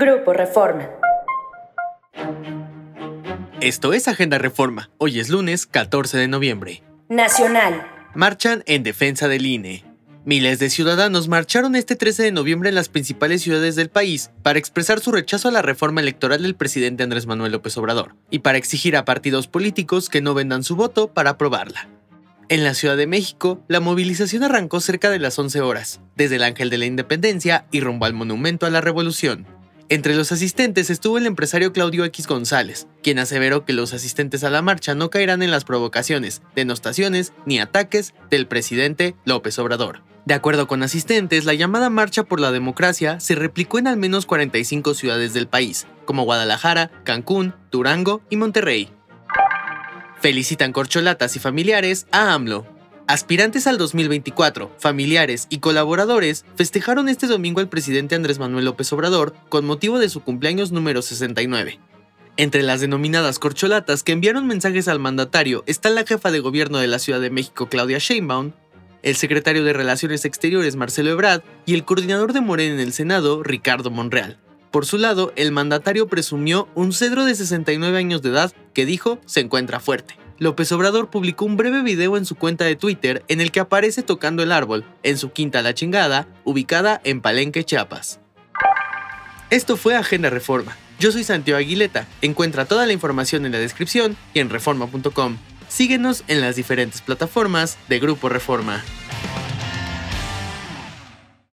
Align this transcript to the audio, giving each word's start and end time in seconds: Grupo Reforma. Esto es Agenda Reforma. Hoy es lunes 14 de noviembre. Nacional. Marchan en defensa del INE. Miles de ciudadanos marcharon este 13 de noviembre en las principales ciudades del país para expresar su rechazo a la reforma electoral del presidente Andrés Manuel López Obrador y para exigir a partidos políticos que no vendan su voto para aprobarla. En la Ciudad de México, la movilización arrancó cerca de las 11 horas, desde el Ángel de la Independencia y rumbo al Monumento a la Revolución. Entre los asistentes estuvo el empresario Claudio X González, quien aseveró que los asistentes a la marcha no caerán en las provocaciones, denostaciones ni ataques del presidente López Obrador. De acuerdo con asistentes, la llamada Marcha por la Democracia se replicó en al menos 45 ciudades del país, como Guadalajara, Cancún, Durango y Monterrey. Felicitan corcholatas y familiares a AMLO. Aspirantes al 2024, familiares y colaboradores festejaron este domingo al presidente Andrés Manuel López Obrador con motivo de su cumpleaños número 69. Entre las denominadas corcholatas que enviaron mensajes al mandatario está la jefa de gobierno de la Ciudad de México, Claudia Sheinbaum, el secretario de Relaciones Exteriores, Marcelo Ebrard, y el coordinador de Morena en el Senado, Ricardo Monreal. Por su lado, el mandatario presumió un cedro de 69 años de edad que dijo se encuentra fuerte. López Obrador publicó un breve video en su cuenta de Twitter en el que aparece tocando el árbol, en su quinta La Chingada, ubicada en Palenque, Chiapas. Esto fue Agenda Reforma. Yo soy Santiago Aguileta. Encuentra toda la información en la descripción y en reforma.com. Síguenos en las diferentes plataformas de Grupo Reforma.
Grupo 0.00 0.32
Reforma. 0.32 0.88
Esto 3.60 3.92
es 3.92 4.06
Agenda 4.06 4.38
Reforma. 4.38 4.90
Hoy 4.96 5.18
es 5.18 5.28
lunes 5.28 5.66
14 5.66 6.16
de 6.16 6.28
noviembre. 6.28 6.84
Nacional. 7.08 7.84
Marchan 8.14 8.62
en 8.66 8.84
defensa 8.84 9.26
del 9.26 9.44
INE. 9.44 9.84
Miles 10.24 10.60
de 10.60 10.70
ciudadanos 10.70 11.26
marcharon 11.26 11.74
este 11.74 11.96
13 11.96 12.22
de 12.22 12.30
noviembre 12.30 12.68
en 12.68 12.76
las 12.76 12.88
principales 12.88 13.42
ciudades 13.42 13.74
del 13.74 13.90
país 13.90 14.30
para 14.44 14.60
expresar 14.60 15.00
su 15.00 15.10
rechazo 15.10 15.48
a 15.48 15.50
la 15.50 15.62
reforma 15.62 16.00
electoral 16.00 16.42
del 16.42 16.54
presidente 16.54 17.02
Andrés 17.02 17.26
Manuel 17.26 17.50
López 17.50 17.76
Obrador 17.76 18.14
y 18.30 18.38
para 18.38 18.58
exigir 18.58 18.96
a 18.96 19.04
partidos 19.04 19.48
políticos 19.48 20.08
que 20.08 20.20
no 20.22 20.32
vendan 20.32 20.62
su 20.62 20.76
voto 20.76 21.12
para 21.12 21.30
aprobarla. 21.30 21.88
En 22.48 22.62
la 22.62 22.74
Ciudad 22.74 22.96
de 22.96 23.08
México, 23.08 23.64
la 23.66 23.80
movilización 23.80 24.44
arrancó 24.44 24.78
cerca 24.78 25.10
de 25.10 25.18
las 25.18 25.36
11 25.36 25.60
horas, 25.60 26.00
desde 26.14 26.36
el 26.36 26.44
Ángel 26.44 26.70
de 26.70 26.78
la 26.78 26.86
Independencia 26.86 27.66
y 27.72 27.80
rumbo 27.80 28.06
al 28.06 28.14
Monumento 28.14 28.64
a 28.64 28.70
la 28.70 28.80
Revolución. 28.80 29.57
Entre 29.90 30.14
los 30.14 30.32
asistentes 30.32 30.90
estuvo 30.90 31.16
el 31.16 31.24
empresario 31.24 31.72
Claudio 31.72 32.04
X 32.04 32.26
González, 32.26 32.86
quien 33.02 33.18
aseveró 33.18 33.64
que 33.64 33.72
los 33.72 33.94
asistentes 33.94 34.44
a 34.44 34.50
la 34.50 34.60
marcha 34.60 34.94
no 34.94 35.08
caerán 35.08 35.42
en 35.42 35.50
las 35.50 35.64
provocaciones, 35.64 36.42
denostaciones 36.54 37.32
ni 37.46 37.58
ataques 37.58 38.12
del 38.28 38.46
presidente 38.46 39.16
López 39.24 39.58
Obrador. 39.58 40.02
De 40.26 40.34
acuerdo 40.34 40.68
con 40.68 40.82
asistentes, 40.82 41.46
la 41.46 41.54
llamada 41.54 41.88
Marcha 41.88 42.22
por 42.24 42.38
la 42.38 42.52
Democracia 42.52 43.18
se 43.18 43.34
replicó 43.34 43.78
en 43.78 43.86
al 43.86 43.96
menos 43.96 44.26
45 44.26 44.92
ciudades 44.92 45.32
del 45.32 45.48
país, 45.48 45.86
como 46.04 46.24
Guadalajara, 46.24 46.90
Cancún, 47.04 47.54
Durango 47.70 48.20
y 48.28 48.36
Monterrey. 48.36 48.90
Felicitan 50.20 50.72
corcholatas 50.72 51.34
y 51.36 51.38
familiares 51.38 52.06
a 52.12 52.34
AMLO. 52.34 52.66
Aspirantes 53.08 53.66
al 53.66 53.78
2024, 53.78 54.70
familiares 54.78 55.46
y 55.48 55.60
colaboradores 55.60 56.44
festejaron 56.56 57.08
este 57.08 57.26
domingo 57.26 57.60
al 57.60 57.70
presidente 57.70 58.14
Andrés 58.14 58.38
Manuel 58.38 58.66
López 58.66 58.92
Obrador 58.92 59.34
con 59.48 59.64
motivo 59.64 59.98
de 59.98 60.10
su 60.10 60.20
cumpleaños 60.20 60.72
número 60.72 61.00
69. 61.00 61.80
Entre 62.36 62.62
las 62.62 62.82
denominadas 62.82 63.38
corcholatas 63.38 64.02
que 64.02 64.12
enviaron 64.12 64.46
mensajes 64.46 64.88
al 64.88 64.98
mandatario 64.98 65.64
está 65.66 65.88
la 65.88 66.04
jefa 66.04 66.30
de 66.30 66.40
gobierno 66.40 66.76
de 66.76 66.86
la 66.86 66.98
Ciudad 66.98 67.18
de 67.18 67.30
México, 67.30 67.70
Claudia 67.70 67.96
Sheinbaum, 67.96 68.52
el 69.02 69.16
secretario 69.16 69.64
de 69.64 69.72
Relaciones 69.72 70.26
Exteriores, 70.26 70.76
Marcelo 70.76 71.08
Ebrard, 71.08 71.40
y 71.64 71.72
el 71.72 71.86
coordinador 71.86 72.34
de 72.34 72.42
Morena 72.42 72.74
en 72.74 72.80
el 72.80 72.92
Senado, 72.92 73.42
Ricardo 73.42 73.90
Monreal. 73.90 74.38
Por 74.70 74.84
su 74.84 74.98
lado, 74.98 75.32
el 75.34 75.50
mandatario 75.50 76.08
presumió 76.08 76.68
un 76.74 76.92
cedro 76.92 77.24
de 77.24 77.34
69 77.34 77.96
años 77.96 78.20
de 78.20 78.28
edad 78.28 78.52
que 78.74 78.84
dijo 78.84 79.18
se 79.24 79.40
encuentra 79.40 79.80
fuerte. 79.80 80.27
López 80.38 80.70
Obrador 80.70 81.10
publicó 81.10 81.44
un 81.44 81.56
breve 81.56 81.82
video 81.82 82.16
en 82.16 82.24
su 82.24 82.36
cuenta 82.36 82.64
de 82.64 82.76
Twitter 82.76 83.24
en 83.28 83.40
el 83.40 83.50
que 83.50 83.60
aparece 83.60 84.02
tocando 84.02 84.42
el 84.42 84.52
árbol, 84.52 84.84
en 85.02 85.18
su 85.18 85.32
quinta 85.32 85.62
La 85.62 85.74
Chingada, 85.74 86.28
ubicada 86.44 87.00
en 87.04 87.20
Palenque, 87.20 87.64
Chiapas. 87.64 88.20
Esto 89.50 89.76
fue 89.76 89.96
Agenda 89.96 90.30
Reforma. 90.30 90.76
Yo 91.00 91.10
soy 91.10 91.24
Santiago 91.24 91.58
Aguileta. 91.58 92.06
Encuentra 92.22 92.66
toda 92.66 92.86
la 92.86 92.92
información 92.92 93.46
en 93.46 93.52
la 93.52 93.58
descripción 93.58 94.16
y 94.34 94.40
en 94.40 94.50
reforma.com. 94.50 95.38
Síguenos 95.68 96.24
en 96.28 96.40
las 96.40 96.56
diferentes 96.56 97.00
plataformas 97.00 97.76
de 97.88 97.98
Grupo 97.98 98.28
Reforma. 98.28 98.82